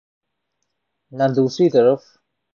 [1.11, 2.01] نہ دوسری طرف۔